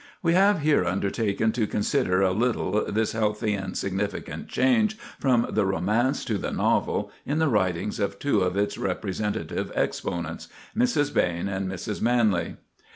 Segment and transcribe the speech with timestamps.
[0.23, 5.63] We have here undertaken to consider a little this healthy and significant change from the
[5.63, 11.13] romance to the novel in the writings of two of its representative exponents—Mrs.
[11.13, 12.01] Behn and Mrs.
[12.01, 12.55] Manley.